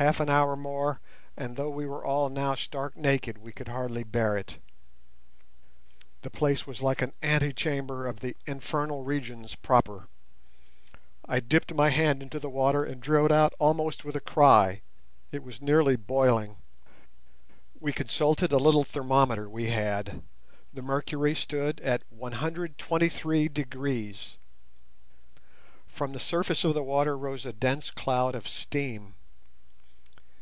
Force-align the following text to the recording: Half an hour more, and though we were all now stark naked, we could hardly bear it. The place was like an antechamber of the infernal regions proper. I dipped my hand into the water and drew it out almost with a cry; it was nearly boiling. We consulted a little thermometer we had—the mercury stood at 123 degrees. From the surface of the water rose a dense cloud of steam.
Half 0.00 0.20
an 0.20 0.30
hour 0.30 0.54
more, 0.54 1.00
and 1.36 1.56
though 1.56 1.70
we 1.70 1.84
were 1.84 2.04
all 2.04 2.28
now 2.28 2.54
stark 2.54 2.96
naked, 2.96 3.38
we 3.38 3.50
could 3.50 3.66
hardly 3.66 4.04
bear 4.04 4.36
it. 4.38 4.58
The 6.22 6.30
place 6.30 6.68
was 6.68 6.80
like 6.80 7.02
an 7.02 7.14
antechamber 7.20 8.06
of 8.06 8.20
the 8.20 8.36
infernal 8.46 9.02
regions 9.02 9.56
proper. 9.56 10.06
I 11.24 11.40
dipped 11.40 11.74
my 11.74 11.88
hand 11.88 12.22
into 12.22 12.38
the 12.38 12.48
water 12.48 12.84
and 12.84 13.00
drew 13.00 13.24
it 13.26 13.32
out 13.32 13.54
almost 13.58 14.04
with 14.04 14.14
a 14.14 14.20
cry; 14.20 14.82
it 15.32 15.42
was 15.42 15.60
nearly 15.60 15.96
boiling. 15.96 16.58
We 17.80 17.92
consulted 17.92 18.52
a 18.52 18.58
little 18.58 18.84
thermometer 18.84 19.48
we 19.50 19.64
had—the 19.64 20.22
mercury 20.80 21.34
stood 21.34 21.80
at 21.80 22.04
123 22.10 23.48
degrees. 23.48 24.36
From 25.88 26.12
the 26.12 26.20
surface 26.20 26.62
of 26.62 26.74
the 26.74 26.84
water 26.84 27.18
rose 27.18 27.44
a 27.44 27.52
dense 27.52 27.90
cloud 27.90 28.36
of 28.36 28.46
steam. 28.48 29.16